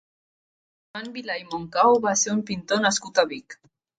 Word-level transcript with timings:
Joan 0.95 1.09
Vilà 1.17 1.35
i 1.41 1.43
Moncau 1.51 1.99
va 2.07 2.15
ser 2.21 2.33
un 2.37 2.41
pintor 2.49 2.83
nascut 2.87 3.23
a 3.25 3.29
Vic. 3.35 3.59